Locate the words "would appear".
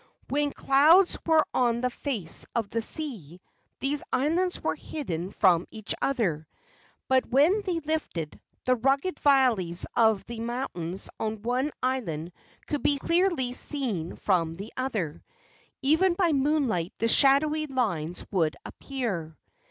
18.31-19.37